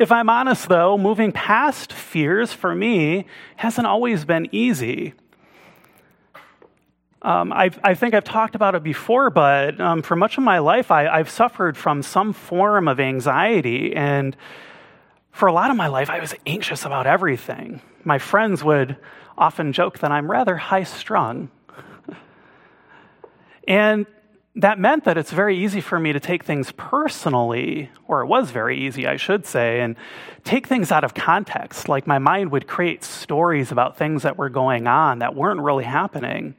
[0.00, 5.12] If I'm honest, though, moving past fears for me hasn't always been easy.
[7.20, 10.90] Um, i think I've talked about it before, but um, for much of my life,
[10.90, 13.94] I, I've suffered from some form of anxiety.
[13.94, 14.34] And
[15.32, 17.82] for a lot of my life, I was anxious about everything.
[18.02, 18.96] My friends would
[19.36, 21.50] often joke that I'm rather high strung.
[23.68, 24.06] and
[24.56, 28.50] that meant that it's very easy for me to take things personally, or it was
[28.50, 29.96] very easy, I should say, and
[30.44, 31.88] take things out of context.
[31.88, 35.84] Like my mind would create stories about things that were going on that weren't really
[35.84, 36.54] happening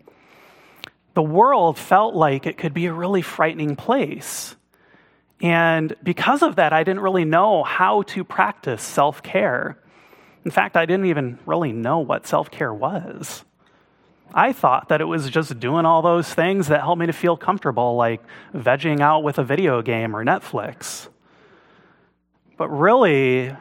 [1.13, 4.55] the world felt like it could be a really frightening place.
[5.41, 9.77] And because of that, I didn't really know how to practice self care.
[10.45, 13.43] In fact, I didn't even really know what self care was.
[14.34, 17.35] I thought that it was just doing all those things that helped me to feel
[17.35, 18.21] comfortable, like
[18.54, 21.09] vegging out with a video game or Netflix.
[22.57, 23.55] But really,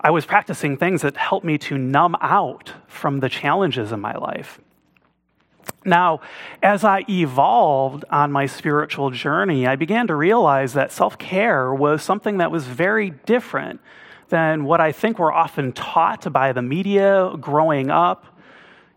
[0.00, 4.14] I was practicing things that helped me to numb out from the challenges in my
[4.14, 4.60] life.
[5.84, 6.20] Now,
[6.62, 12.02] as I evolved on my spiritual journey, I began to realize that self care was
[12.02, 13.80] something that was very different
[14.28, 18.37] than what I think we're often taught by the media growing up.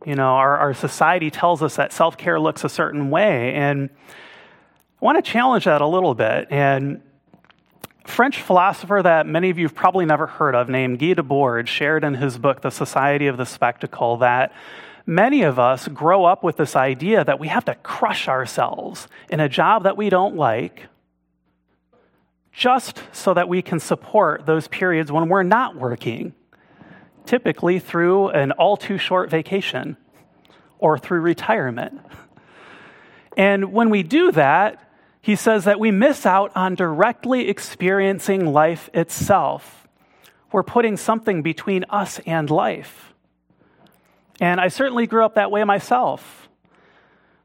[0.05, 3.53] You know, our, our society tells us that self care looks a certain way.
[3.53, 6.47] And I want to challenge that a little bit.
[6.49, 7.02] And
[8.05, 12.03] French philosopher that many of you have probably never heard of, named Guy Debord, shared
[12.03, 14.53] in his book, The Society of the Spectacle, that
[15.05, 19.39] many of us grow up with this idea that we have to crush ourselves in
[19.39, 20.88] a job that we don't like
[22.52, 26.33] just so that we can support those periods when we're not working,
[27.25, 29.97] typically through an all too short vacation
[30.80, 32.00] or through retirement.
[33.38, 34.91] And when we do that,
[35.22, 39.88] he says that we miss out on directly experiencing life itself.
[40.52, 43.13] We're putting something between us and life.
[44.39, 46.41] And I certainly grew up that way myself.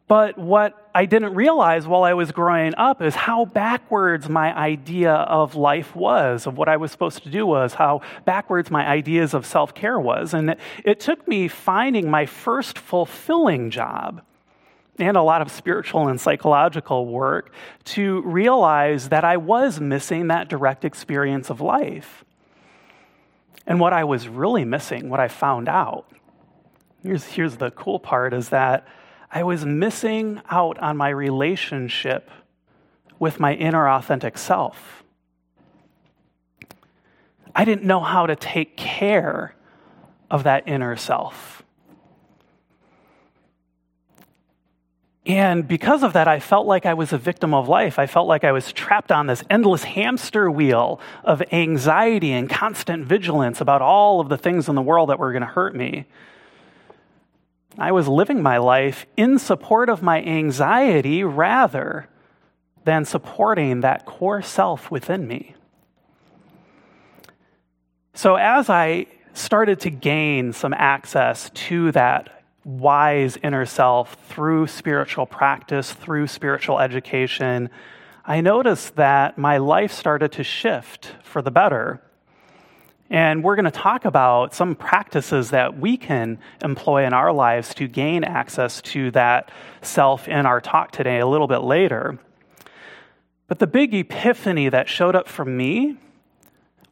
[0.08, 5.12] But what I didn't realize while I was growing up is how backwards my idea
[5.12, 9.34] of life was, of what I was supposed to do was, how backwards my ideas
[9.34, 10.32] of self care was.
[10.32, 14.22] And it, took me finding my first fulfilling job
[14.98, 17.52] and a lot of spiritual and psychological work
[17.84, 22.24] to realize that I was missing that direct experience of life.
[23.66, 26.06] And what I was really missing, what I found out,
[27.02, 28.84] Here's, here's the cool part is that
[29.30, 32.30] I was missing out on my relationship
[33.18, 35.04] with my inner authentic self.
[37.54, 39.54] I didn't know how to take care
[40.30, 41.56] of that inner self.
[45.26, 47.98] And because of that, I felt like I was a victim of life.
[47.98, 53.06] I felt like I was trapped on this endless hamster wheel of anxiety and constant
[53.06, 56.06] vigilance about all of the things in the world that were going to hurt me.
[57.78, 62.08] I was living my life in support of my anxiety rather
[62.84, 65.54] than supporting that core self within me.
[68.14, 75.26] So, as I started to gain some access to that wise inner self through spiritual
[75.26, 77.68] practice, through spiritual education,
[78.24, 82.00] I noticed that my life started to shift for the better.
[83.08, 87.72] And we're going to talk about some practices that we can employ in our lives
[87.74, 89.50] to gain access to that
[89.80, 92.18] self in our talk today a little bit later.
[93.46, 95.96] But the big epiphany that showed up for me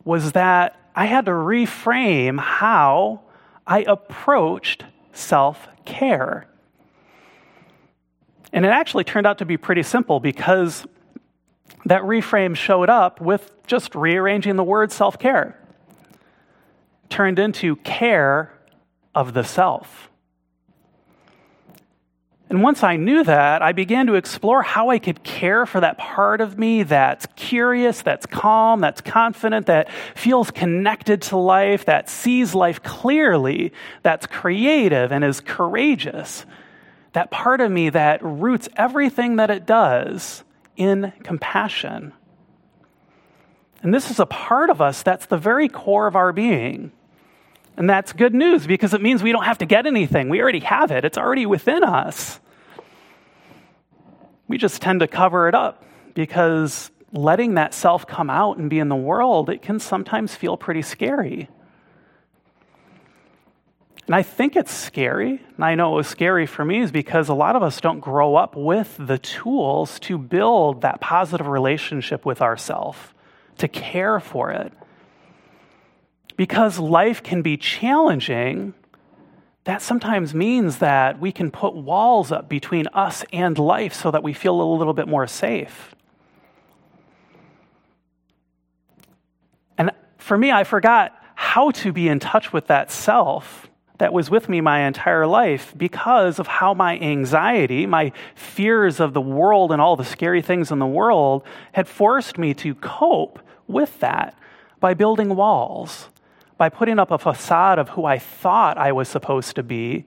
[0.04, 3.22] was that I had to reframe how
[3.66, 6.46] I approached self care.
[8.52, 10.86] And it actually turned out to be pretty simple because
[11.86, 15.58] that reframe showed up with just rearranging the word self care
[17.14, 18.52] turned into care
[19.14, 20.10] of the self.
[22.50, 25.96] And once I knew that, I began to explore how I could care for that
[25.96, 32.08] part of me that's curious, that's calm, that's confident, that feels connected to life, that
[32.08, 33.72] sees life clearly,
[34.02, 36.44] that's creative and is courageous.
[37.12, 40.42] That part of me that roots everything that it does
[40.76, 42.12] in compassion.
[43.84, 46.90] And this is a part of us that's the very core of our being.
[47.76, 50.28] And that's good news because it means we don't have to get anything.
[50.28, 52.40] We already have it, it's already within us.
[54.46, 55.84] We just tend to cover it up
[56.14, 60.56] because letting that self come out and be in the world, it can sometimes feel
[60.56, 61.48] pretty scary.
[64.06, 67.30] And I think it's scary, and I know it was scary for me, is because
[67.30, 72.26] a lot of us don't grow up with the tools to build that positive relationship
[72.26, 73.14] with ourself,
[73.58, 74.74] to care for it.
[76.36, 78.74] Because life can be challenging,
[79.64, 84.22] that sometimes means that we can put walls up between us and life so that
[84.22, 85.94] we feel a little bit more safe.
[89.78, 94.28] And for me, I forgot how to be in touch with that self that was
[94.28, 99.70] with me my entire life because of how my anxiety, my fears of the world
[99.70, 103.38] and all the scary things in the world had forced me to cope
[103.68, 104.36] with that
[104.80, 106.08] by building walls,
[106.64, 110.06] by putting up a facade of who I thought I was supposed to be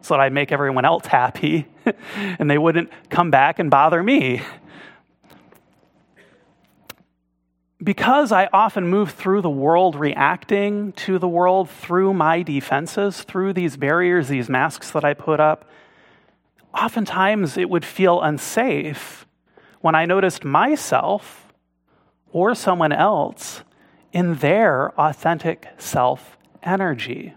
[0.00, 1.68] so that I'd make everyone else happy
[2.16, 4.40] and they wouldn't come back and bother me.
[7.82, 13.52] because I often move through the world reacting to the world through my defenses, through
[13.52, 15.68] these barriers, these masks that I put up,
[16.72, 19.26] oftentimes it would feel unsafe
[19.82, 21.52] when I noticed myself
[22.32, 23.62] or someone else
[24.12, 27.34] in their authentic self energy.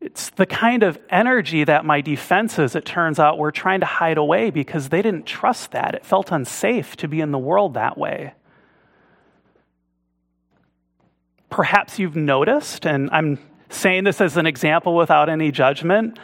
[0.00, 4.16] It's the kind of energy that my defenses, it turns out, were trying to hide
[4.16, 5.94] away because they didn't trust that.
[5.94, 8.34] It felt unsafe to be in the world that way.
[11.50, 13.38] Perhaps you've noticed, and I'm
[13.70, 16.18] saying this as an example without any judgment.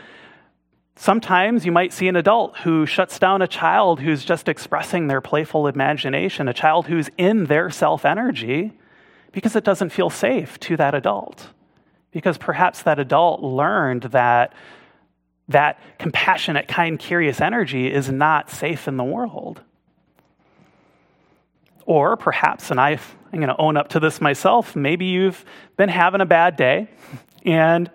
[0.97, 5.21] Sometimes you might see an adult who shuts down a child who's just expressing their
[5.21, 8.73] playful imagination, a child who's in their self energy,
[9.33, 11.49] because it doesn't feel safe to that adult
[12.15, 14.55] because perhaps that adult learned that
[15.49, 19.61] that compassionate, kind, curious energy is not safe in the world.
[21.85, 22.99] Or perhaps, and i am
[23.33, 25.45] going to own up to this myself, maybe you've
[25.77, 26.89] been having a bad day
[27.45, 27.91] and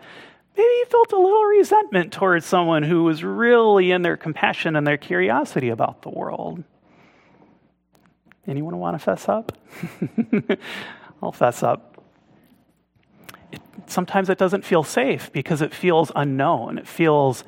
[0.59, 4.85] maybe you felt a little resentment towards someone who was really in their compassion and
[4.85, 6.63] their curiosity about the world.
[8.47, 9.57] Anyone want to fess up?
[11.21, 11.89] I'll fess up
[13.91, 16.77] sometimes it doesn't feel safe because it feels unknown.
[16.77, 17.43] It feels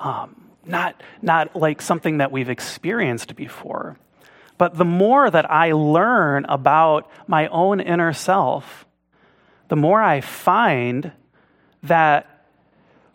[0.00, 3.96] um, not, not like something that we've experienced before.
[4.58, 8.86] But the more that I learn about my own inner self,
[9.68, 11.12] the more I find
[11.82, 12.31] that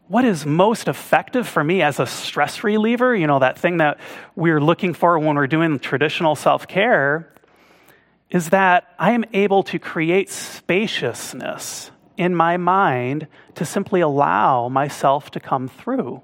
[0.07, 3.99] what is most effective for me as a stress reliever, you know, that thing that
[4.35, 7.33] we're looking for when we're doing traditional self care,
[8.29, 15.31] is that I am able to create spaciousness in my mind to simply allow myself
[15.31, 16.21] to come through.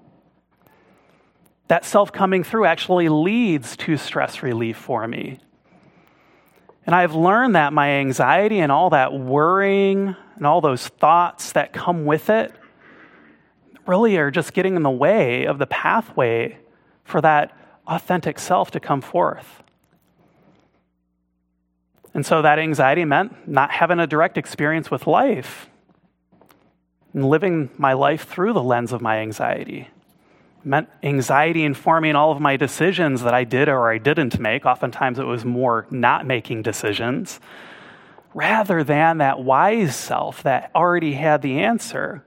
[1.67, 5.39] That self coming through actually leads to stress relief for me.
[6.85, 11.71] And I've learned that my anxiety and all that worrying and all those thoughts that
[11.71, 12.53] come with it
[13.85, 16.57] really are just getting in the way of the pathway
[17.03, 17.55] for that
[17.87, 19.63] authentic self to come forth.
[22.13, 25.67] And so that anxiety meant not having a direct experience with life
[27.13, 29.89] and living my life through the lens of my anxiety.
[30.59, 34.65] It meant anxiety informing all of my decisions that I did or I didn't make.
[34.65, 37.39] Oftentimes it was more not making decisions,
[38.33, 42.23] rather than that wise self that already had the answer.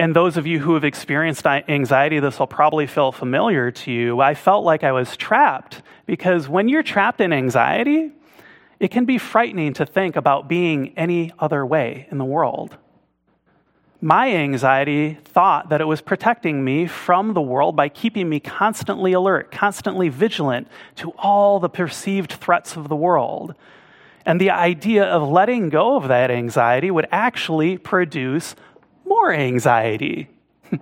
[0.00, 4.18] And those of you who have experienced anxiety, this will probably feel familiar to you.
[4.18, 8.10] I felt like I was trapped because when you're trapped in anxiety,
[8.78, 12.78] it can be frightening to think about being any other way in the world.
[14.00, 19.12] My anxiety thought that it was protecting me from the world by keeping me constantly
[19.12, 23.54] alert, constantly vigilant to all the perceived threats of the world.
[24.24, 28.56] And the idea of letting go of that anxiety would actually produce
[29.10, 30.30] more anxiety.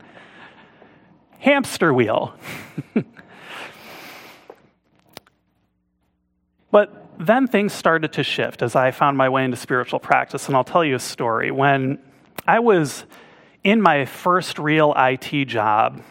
[1.40, 2.34] Hamster wheel.
[6.70, 10.46] but then things started to shift as I found my way into spiritual practice.
[10.46, 11.50] And I'll tell you a story.
[11.50, 11.98] When
[12.46, 13.06] I was
[13.64, 16.02] in my first real IT job,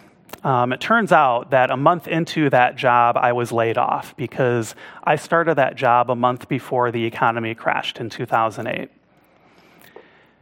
[0.43, 4.75] um, it turns out that a month into that job, I was laid off because
[5.03, 8.89] I started that job a month before the economy crashed in 2008.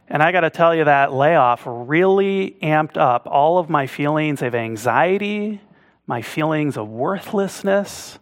[0.08, 4.40] And I got to tell you, that layoff really amped up all of my feelings
[4.42, 5.60] of anxiety,
[6.06, 8.18] my feelings of worthlessness,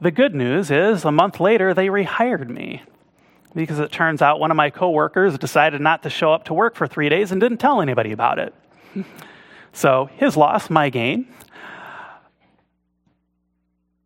[0.00, 2.82] the good news is a month later, they rehired me
[3.54, 6.74] because it turns out one of my coworkers decided not to show up to work
[6.74, 8.52] for three days and didn't tell anybody about it.
[9.72, 11.26] so his loss, my gain.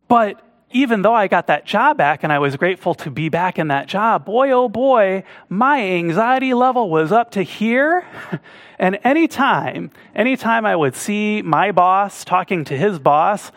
[0.07, 3.57] But even though I got that job back and I was grateful to be back
[3.57, 8.05] in that job, boy, oh boy, my anxiety level was up to here.
[8.79, 13.51] and anytime, anytime I would see my boss talking to his boss,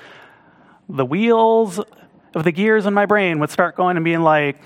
[0.89, 1.81] the wheels
[2.35, 4.59] of the gears in my brain would start going and being like,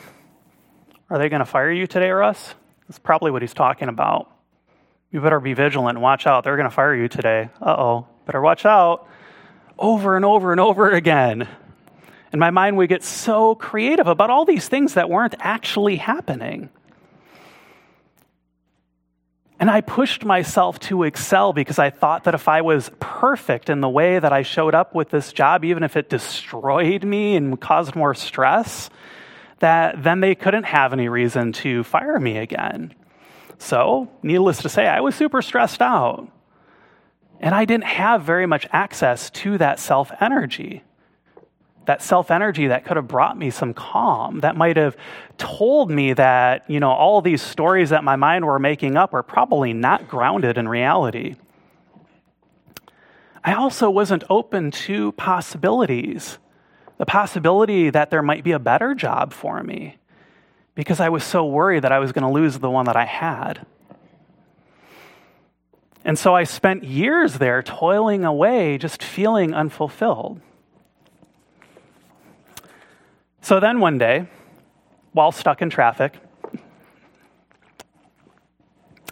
[1.11, 2.55] Are they going to fire you today, Russ?
[2.88, 4.31] That's probably what he's talking about.
[5.11, 6.45] You better be vigilant and watch out.
[6.45, 7.49] They're going to fire you today.
[7.61, 8.09] Uh oh.
[8.25, 9.09] Better watch out.
[9.79, 11.49] Over and over and over again.
[12.33, 16.71] And my mind would get so creative about all these things that weren't actually happening.
[19.59, 23.80] And I pushed myself to excel because I thought that if I was perfect in
[23.80, 27.59] the way that I showed up with this job, even if it destroyed me and
[27.59, 28.90] caused more stress,
[29.61, 32.95] that then they couldn't have any reason to fire me again.
[33.59, 36.30] So, needless to say, I was super stressed out.
[37.40, 40.83] And I didn't have very much access to that self energy
[41.87, 44.97] that self energy that could have brought me some calm, that might have
[45.38, 49.23] told me that, you know, all these stories that my mind were making up were
[49.23, 51.37] probably not grounded in reality.
[53.45, 56.38] I also wasn't open to possibilities.
[56.99, 59.99] The possibility that there might be a better job for me
[60.75, 63.05] because I was so worried that I was going to lose the one that I
[63.05, 63.66] had.
[66.05, 70.40] And so I spent years there toiling away, just feeling unfulfilled.
[73.47, 74.26] So then one day,
[75.12, 76.15] while stuck in traffic,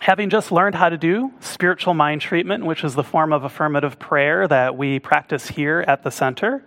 [0.01, 3.97] having just learned how to do spiritual mind treatment, which is the form of affirmative
[4.01, 6.65] prayer that we practice here at the center,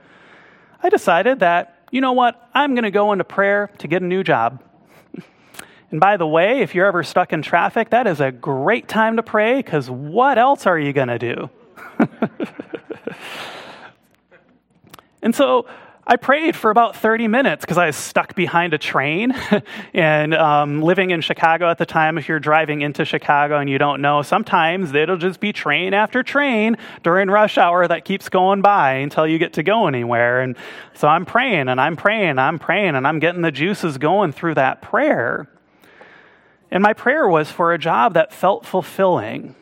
[0.82, 4.06] I decided that, you know what, I'm going to go into prayer to get a
[4.06, 4.64] new job.
[5.92, 9.18] And by the way, if you're ever stuck in traffic, that is a great time
[9.18, 11.50] to pray because what else are you going to do?
[15.22, 15.66] and so
[16.10, 19.36] I prayed for about 30 minutes because I was stuck behind a train.
[19.94, 23.78] and um, living in Chicago at the time, if you're driving into Chicago and you
[23.78, 28.62] don't know, sometimes it'll just be train after train during rush hour that keeps going
[28.62, 30.40] by until you get to go anywhere.
[30.40, 30.56] And
[30.94, 34.32] so I'm praying and I'm praying, and I'm praying, and I'm getting the juices going
[34.32, 35.50] through that prayer.
[36.72, 39.56] And my prayer was for a job that felt fulfilling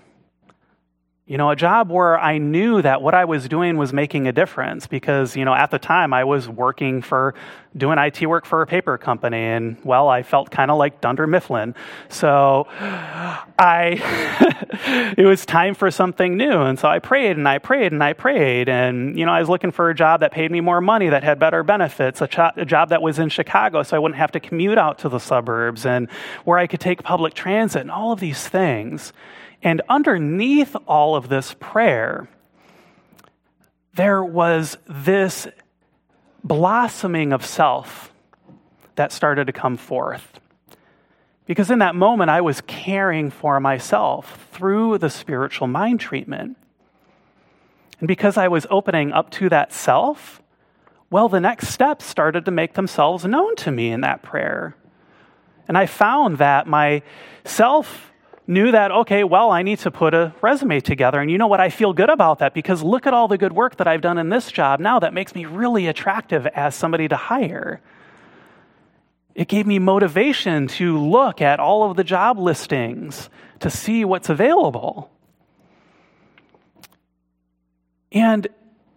[1.28, 4.32] you know, a job where I knew that what I was doing was making a
[4.32, 7.34] difference because, you know, at the time I was working for
[7.76, 11.26] doing IT work for a paper company and well, I felt kind of like Dunder
[11.26, 11.74] Mifflin.
[12.10, 14.00] So I
[15.18, 18.14] it was time for something new and so I prayed and I prayed and I
[18.14, 21.10] prayed and you know, I was looking for a job that paid me more money,
[21.10, 24.20] that had better benefits, a, cho- a job that was in Chicago so I wouldn't
[24.20, 26.08] have to commute out to the suburbs and
[26.44, 29.12] where I could take public transit and all of these things.
[29.66, 32.30] And underneath all of this prayer,
[33.96, 35.48] there was this
[36.44, 38.14] blossoming of self
[38.94, 40.40] that started to come forth.
[41.48, 46.58] Because in that moment, I was caring for myself through the spiritual mind treatment.
[48.00, 50.44] And because I was opening up to that self,
[51.10, 54.76] well, the next steps started to make themselves known to me in that prayer.
[55.68, 57.02] And I found that my
[57.44, 58.12] self
[58.48, 61.20] knew that, okay, well, I need to put a resume together.
[61.20, 61.60] And you know what?
[61.60, 64.18] I feel good about that because look at all the good work that I've done
[64.18, 67.82] in this job now that makes me really attractive as somebody to hire.
[69.34, 74.30] It gave me motivation to look at all of the job listings to see what's
[74.30, 75.10] available.
[78.12, 78.48] And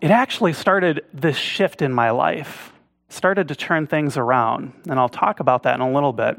[0.00, 2.73] it actually started this shift in my life,
[3.09, 4.73] started to turn things around.
[4.88, 6.37] And I'll talk about that in a little bit.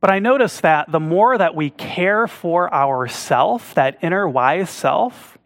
[0.00, 5.38] But I notice that the more that we care for ourself, that inner wise self,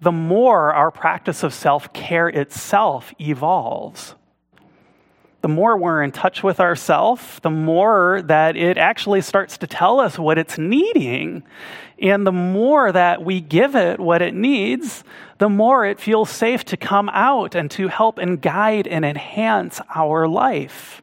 [0.00, 4.14] the more our practice of self care itself evolves.
[5.40, 10.00] The more we're in touch with ourself, the more that it actually starts to tell
[10.00, 11.42] us what it's needing.
[11.98, 15.04] And the more that we give it what it needs,
[15.38, 19.80] the more it feels safe to come out and to help and guide and enhance
[19.94, 21.02] our life.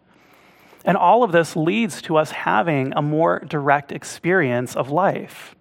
[0.83, 5.55] And all of this leads to us having a more direct experience of life.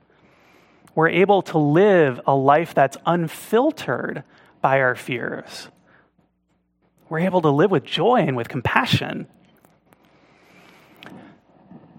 [0.95, 4.25] We're able to live a life that's unfiltered
[4.61, 5.69] by our fears.
[7.09, 9.27] We're able to live with joy and with compassion.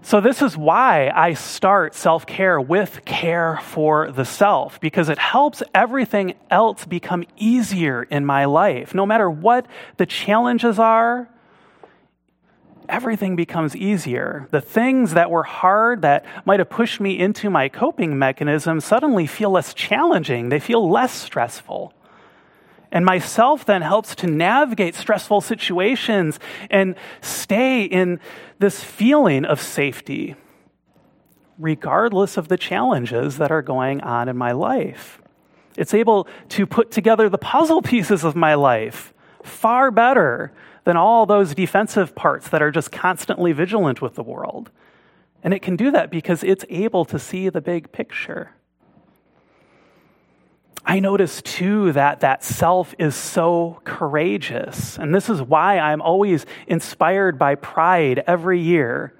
[0.04, 5.18] So, this is why I start self care with care for the self, because it
[5.18, 8.94] helps everything else become easier in my life.
[8.94, 9.66] No matter what
[9.98, 11.28] the challenges are,
[12.88, 14.48] everything becomes easier.
[14.50, 19.26] The things that were hard, that might have pushed me into my coping mechanism, suddenly
[19.26, 20.48] feel less challenging.
[20.48, 21.92] They feel less stressful.
[22.90, 26.38] And myself then helps to navigate stressful situations
[26.70, 28.20] and stay in
[28.58, 30.36] this feeling of safety,
[31.58, 35.22] regardless of the challenges that are going on in my life.
[35.76, 40.52] It's able to put together the puzzle pieces of my life far better
[40.84, 44.70] than all those defensive parts that are just constantly vigilant with the world.
[45.42, 48.50] And it can do that because it's able to see the big picture.
[50.84, 54.98] I notice too that that self is so courageous.
[54.98, 59.14] And this is why I'm always inspired by pride every year.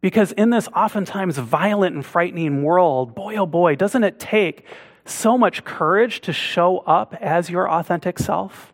[0.00, 4.66] Because in this oftentimes violent and frightening world, boy oh boy, doesn't it take
[5.04, 8.71] so much courage to show up as your authentic self?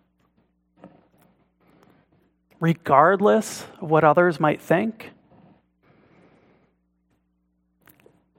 [2.60, 5.10] Regardless of what others might think.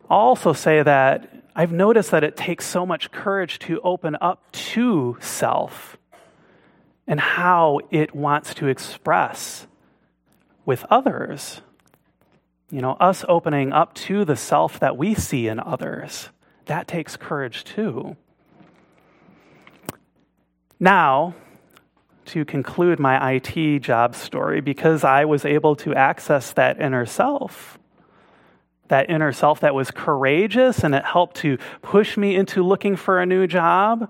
[0.09, 4.51] I'll also say that I've noticed that it takes so much courage to open up
[4.51, 5.97] to self
[7.05, 9.67] and how it wants to express
[10.65, 11.61] with others.
[12.71, 16.29] You know, us opening up to the self that we see in others,
[16.65, 18.15] that takes courage too.
[20.79, 21.33] Now,
[22.29, 27.77] to conclude my IT job story, because I was able to access that inner self,
[28.87, 33.19] that inner self that was courageous and it helped to push me into looking for
[33.19, 34.09] a new job.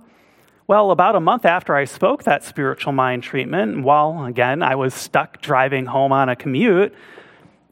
[0.68, 4.94] Well, about a month after I spoke that spiritual mind treatment, while again I was
[4.94, 6.94] stuck driving home on a commute,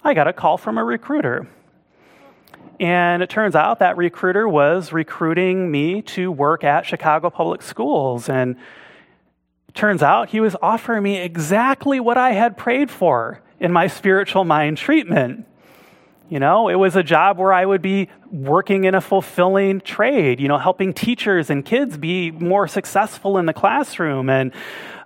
[0.04, 1.48] I got a call from a recruiter.
[2.80, 8.30] And it turns out that recruiter was recruiting me to work at Chicago Public Schools.
[8.30, 8.56] And
[9.74, 14.44] turns out he was offering me exactly what I had prayed for in my spiritual
[14.44, 15.46] mind treatment.
[16.30, 20.42] You know, it was a job where I would be working in a fulfilling trade,
[20.42, 24.30] you know, helping teachers and kids be more successful in the classroom.
[24.30, 24.52] And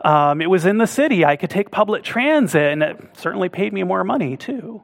[0.04, 1.24] um, it was in the city.
[1.24, 4.82] I could take public transit, and it certainly paid me more money, too.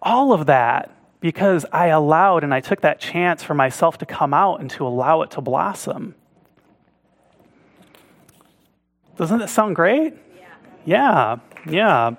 [0.00, 0.90] All of that
[1.20, 4.86] because I allowed and I took that chance for myself to come out and to
[4.86, 6.14] allow it to blossom.
[9.18, 10.14] Doesn't that sound great?
[10.86, 11.70] Yeah, yeah.
[11.70, 12.14] yeah.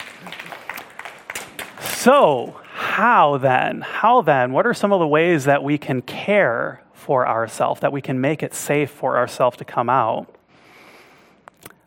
[1.79, 3.81] So, how then?
[3.81, 4.51] How then?
[4.51, 8.19] What are some of the ways that we can care for ourselves, that we can
[8.19, 10.35] make it safe for ourselves to come out?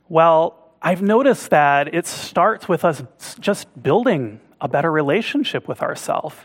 [0.08, 3.02] Well, I've noticed that it starts with us
[3.38, 6.37] just building a better relationship with ourselves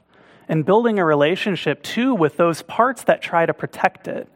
[0.49, 4.27] and building a relationship too with those parts that try to protect it.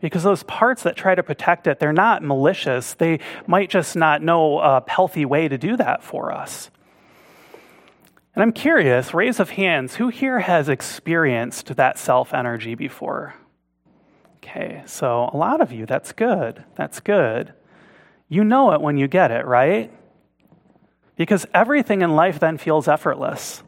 [0.00, 2.94] Because those parts that try to protect it, they're not malicious.
[2.94, 6.70] They might just not know a healthy way to do that for us.
[8.34, 13.34] And I'm curious, raise of hands, who here has experienced that self energy before?
[14.36, 16.64] Okay, so a lot of you, that's good.
[16.76, 17.52] That's good.
[18.28, 19.90] You know it when you get it, right?
[21.16, 23.64] Because everything in life then feels effortless.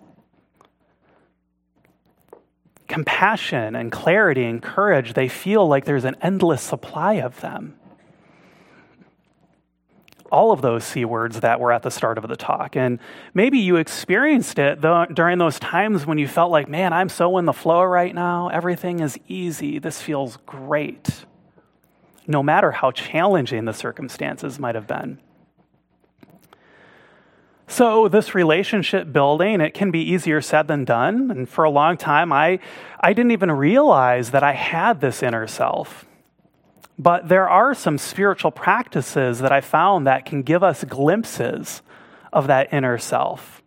[2.90, 7.76] Compassion and clarity and courage, they feel like there's an endless supply of them
[10.30, 12.76] all of those C words that were at the start of the talk.
[12.76, 12.98] And
[13.34, 17.44] maybe you experienced it during those times when you felt like, man, I'm so in
[17.44, 18.48] the flow right now.
[18.48, 19.78] Everything is easy.
[19.78, 21.24] This feels great,
[22.26, 25.18] no matter how challenging the circumstances might have been.
[27.70, 31.30] So, this relationship building, it can be easier said than done.
[31.30, 32.58] And for a long time, I,
[32.98, 36.04] I didn't even realize that I had this inner self.
[36.98, 41.82] But there are some spiritual practices that I found that can give us glimpses
[42.32, 43.62] of that inner self.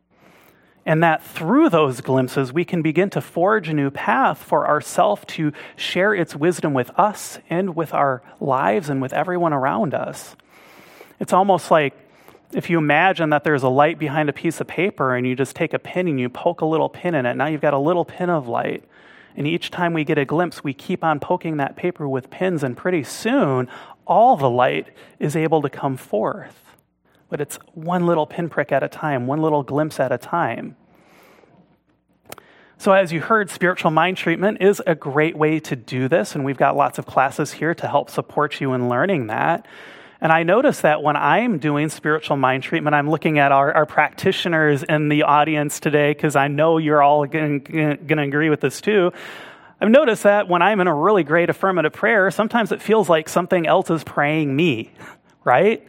[0.86, 5.26] And that through those glimpses, we can begin to forge a new path for ourself
[5.28, 10.36] to share its wisdom with us and with our lives and with everyone around us.
[11.22, 11.96] It's almost like
[12.54, 15.56] if you imagine that there's a light behind a piece of paper and you just
[15.56, 17.80] take a pin and you poke a little pin in it, now you've got a
[17.80, 18.84] little pin of light.
[19.36, 22.64] And each time we get a glimpse, we keep on poking that paper with pins,
[22.64, 23.68] and pretty soon,
[24.06, 24.90] all the light
[25.20, 26.76] is able to come forth.
[27.30, 30.76] But it's one little pinprick at a time, one little glimpse at a time.
[32.78, 36.44] So, as you heard, spiritual mind treatment is a great way to do this, and
[36.44, 39.66] we've got lots of classes here to help support you in learning that.
[40.24, 43.86] And I notice that when I'm doing spiritual mind treatment, I'm looking at our, our
[43.86, 48.80] practitioners in the audience today because I know you're all going to agree with this
[48.80, 49.12] too.
[49.82, 53.28] I've noticed that when I'm in a really great affirmative prayer, sometimes it feels like
[53.28, 54.94] something else is praying me,
[55.44, 55.86] right?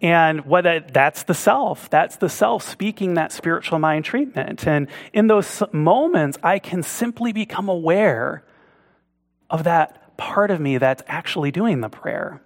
[0.00, 1.90] And what that's the self.
[1.90, 4.66] That's the self speaking that spiritual mind treatment.
[4.66, 8.42] And in those moments, I can simply become aware
[9.50, 12.40] of that part of me that's actually doing the prayer.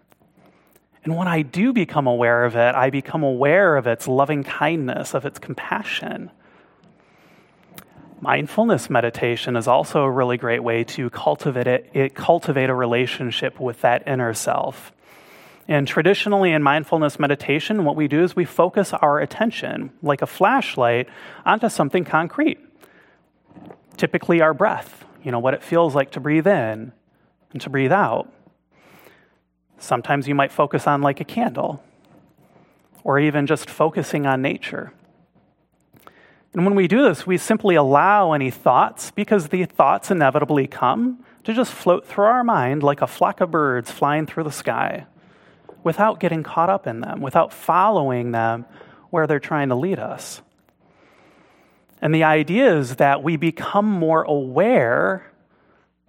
[1.05, 5.15] And when I do become aware of it, I become aware of its loving kindness,
[5.15, 6.31] of its compassion.
[8.23, 13.61] Mindfulness meditation is also a really great way to cultivate it, it cultivate a relationship
[13.61, 14.93] with that inner self.
[15.69, 20.27] And traditionally in mindfulness meditation, what we do is we focus our attention, like a
[20.27, 21.09] flashlight,
[21.45, 22.59] onto something concrete.
[23.99, 26.93] Typically, our breath, you know, what it feels like to breathe in
[27.53, 28.31] and to breathe out.
[29.79, 31.83] Sometimes you might focus on like a candle,
[33.03, 34.93] or even just focusing on nature.
[36.55, 41.25] And when we do this, we simply allow any thoughts, because the thoughts inevitably come,
[41.43, 45.07] to just float through our mind like a flock of birds flying through the sky
[45.83, 48.65] without getting caught up in them, without following them
[49.11, 50.41] where they're trying to lead us.
[52.01, 55.31] And the idea is that we become more aware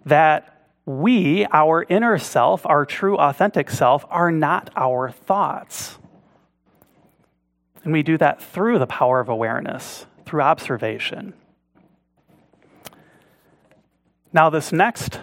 [0.06, 0.55] that
[0.86, 5.98] we, our inner self, our true authentic self, are not our thoughts.
[7.84, 11.34] And we do that through the power of awareness, through observation.
[14.34, 15.20] Now, this next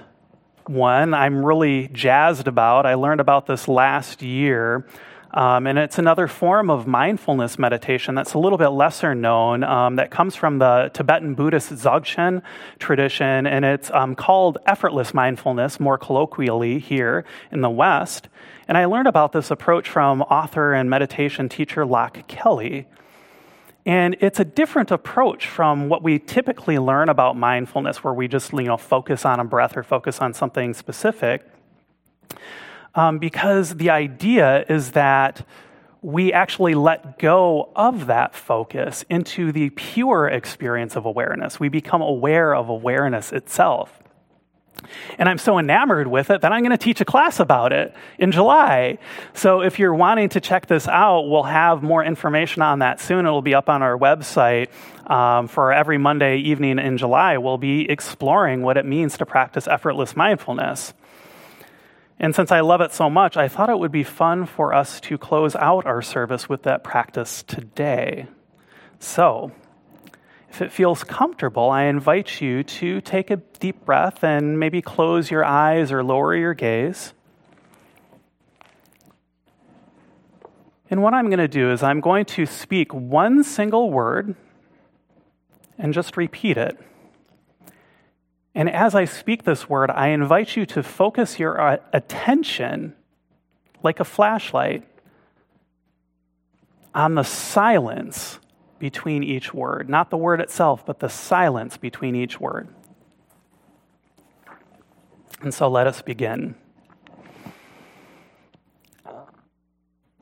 [0.66, 2.87] one I'm really jazzed about.
[2.87, 4.87] I learned about this last year.
[5.35, 9.97] Um, and it's another form of mindfulness meditation that's a little bit lesser known um,
[9.97, 12.42] that comes from the Tibetan Buddhist Dzogchen
[12.79, 13.47] tradition.
[13.47, 18.29] And it's um, called effortless mindfulness, more colloquially here in the West.
[18.68, 22.87] And I learned about this approach from author and meditation teacher Loch Kelly.
[23.85, 28.53] And it's a different approach from what we typically learn about mindfulness, where we just
[28.53, 31.42] you know, focus on a breath or focus on something specific.
[32.94, 35.46] Um, because the idea is that
[36.02, 41.61] we actually let go of that focus into the pure experience of awareness.
[41.61, 44.02] We become aware of awareness itself.
[45.16, 47.94] And I'm so enamored with it that I'm going to teach a class about it
[48.18, 48.98] in July.
[49.33, 53.24] So if you're wanting to check this out, we'll have more information on that soon.
[53.24, 54.68] It'll be up on our website.
[55.09, 59.68] Um, for every Monday evening in July, we'll be exploring what it means to practice
[59.68, 60.94] effortless mindfulness.
[62.22, 65.00] And since I love it so much, I thought it would be fun for us
[65.00, 68.28] to close out our service with that practice today.
[69.00, 69.50] So,
[70.48, 75.32] if it feels comfortable, I invite you to take a deep breath and maybe close
[75.32, 77.12] your eyes or lower your gaze.
[80.90, 84.37] And what I'm going to do is I'm going to speak one single word
[85.76, 86.78] and just repeat it.
[88.55, 92.95] And as I speak this word, I invite you to focus your uh, attention
[93.83, 94.85] like a flashlight
[96.95, 98.38] on the silence
[98.79, 99.88] between each word.
[99.88, 102.69] Not the word itself, but the silence between each word.
[105.41, 106.55] And so let us begin.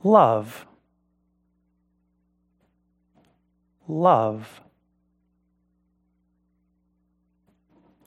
[0.03, 0.66] Love.
[3.88, 4.61] Love.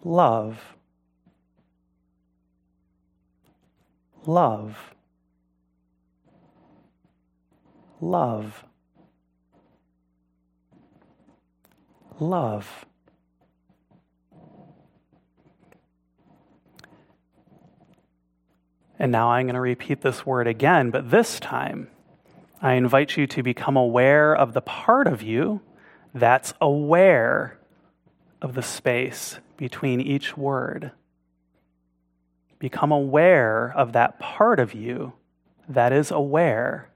[0.03, 0.75] Love.
[4.25, 4.93] Love.
[8.01, 8.65] Love.
[12.19, 12.85] love.
[18.99, 21.89] And now I'm going to repeat this word again, but this time
[22.61, 25.61] I invite you to become aware of the part of you
[26.13, 27.57] that's aware
[28.41, 30.91] of the space between each word.
[32.59, 35.13] Become aware of that part of you
[35.69, 36.89] that is aware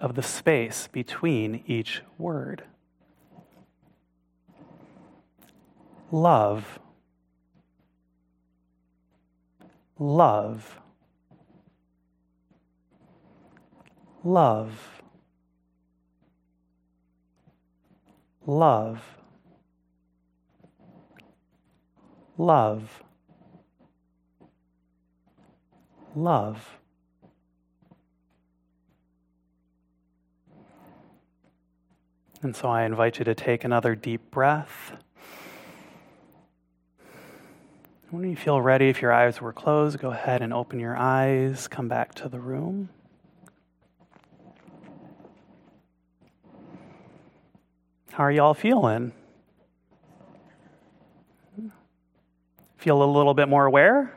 [0.00, 2.62] of the space between each word.
[6.12, 6.78] love.
[9.98, 10.78] Love.
[14.22, 15.02] Love.
[18.46, 19.16] Love.
[22.38, 23.02] Love.
[26.14, 26.78] Love.
[32.42, 34.92] And so I invite you to take another deep breath.
[38.10, 41.66] When you feel ready, if your eyes were closed, go ahead and open your eyes,
[41.66, 42.88] come back to the room.
[48.12, 49.12] How are y'all feeling?
[52.86, 54.16] Feel a little bit more aware?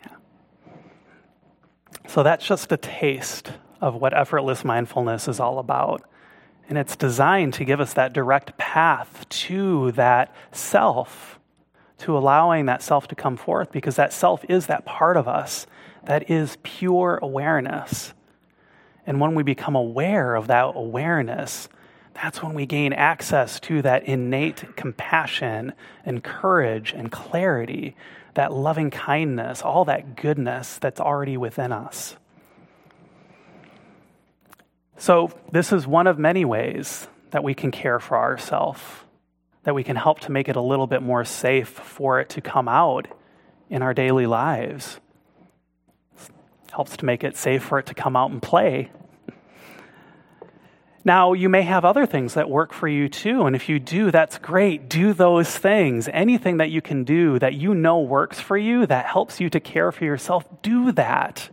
[0.00, 0.16] Yeah.
[2.08, 6.00] So that's just a taste of what effortless mindfulness is all about.
[6.66, 11.38] And it's designed to give us that direct path to that self
[11.98, 15.66] to allowing that self to come forth because that self is that part of us
[16.06, 18.14] that is pure awareness.
[19.06, 21.68] And when we become aware of that awareness,
[22.14, 25.72] that's when we gain access to that innate compassion
[26.04, 27.96] and courage and clarity,
[28.34, 32.16] that loving kindness, all that goodness that's already within us.
[34.96, 38.80] So, this is one of many ways that we can care for ourselves,
[39.64, 42.40] that we can help to make it a little bit more safe for it to
[42.40, 43.08] come out
[43.68, 45.00] in our daily lives.
[46.70, 48.90] Helps to make it safe for it to come out and play
[51.04, 54.10] now, you may have other things that work for you too, and if you do,
[54.10, 54.88] that's great.
[54.88, 56.08] Do those things.
[56.10, 59.60] Anything that you can do that you know works for you, that helps you to
[59.60, 61.50] care for yourself, do that.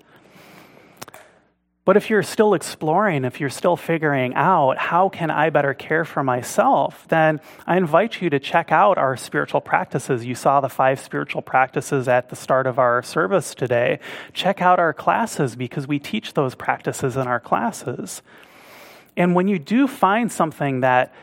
[1.84, 6.06] But if you're still exploring, if you're still figuring out how can I better care
[6.06, 10.24] for myself, then I invite you to check out our spiritual practices.
[10.24, 14.00] You saw the five spiritual practices at the start of our service today.
[14.32, 18.22] Check out our classes because we teach those practices in our classes.
[19.18, 21.14] And when you do find something that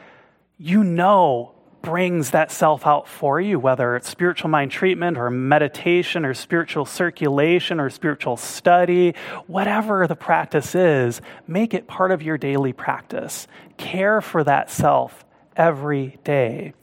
[0.58, 6.24] you know brings that self out for you, whether it's spiritual mind treatment or meditation
[6.24, 9.14] or spiritual circulation or spiritual study,
[9.46, 13.46] whatever the practice is, make it part of your daily practice.
[13.76, 15.24] Care for that self
[15.56, 16.74] every day.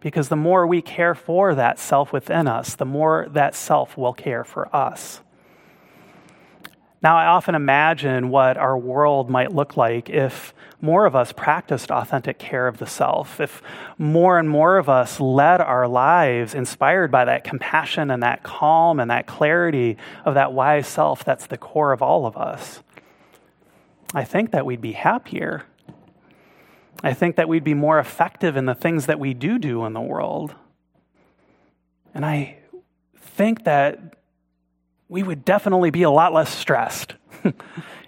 [0.00, 4.12] Because the more we care for that self within us, the more that self will
[4.12, 5.20] care for us.
[7.04, 11.90] Now, I often imagine what our world might look like if more of us practiced
[11.90, 13.60] authentic care of the self, if
[13.98, 18.98] more and more of us led our lives inspired by that compassion and that calm
[18.98, 22.82] and that clarity of that wise self that's the core of all of us.
[24.14, 25.64] I think that we'd be happier.
[27.02, 29.92] I think that we'd be more effective in the things that we do do in
[29.92, 30.54] the world.
[32.14, 32.60] And I
[33.20, 34.14] think that
[35.08, 37.14] we would definitely be a lot less stressed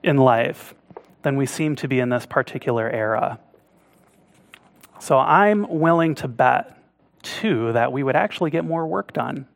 [0.02, 0.74] in life
[1.22, 3.38] than we seem to be in this particular era.
[4.98, 6.78] So I'm willing to bet,
[7.22, 9.46] too, that we would actually get more work done,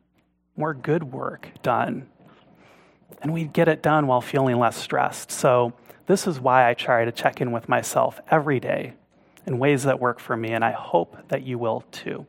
[0.55, 2.07] more good work done.
[3.21, 5.31] And we'd get it done while feeling less stressed.
[5.31, 5.73] So
[6.07, 8.93] this is why I try to check in with myself every day
[9.45, 12.25] in ways that work for me, and I hope that you will too.